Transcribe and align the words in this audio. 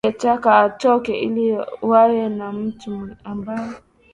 wangetaka 0.03 0.57
atoke 0.59 1.19
ili 1.21 1.57
wawe 1.81 2.29
na 2.29 2.51
mtu 2.51 3.09
ambae 3.23 3.75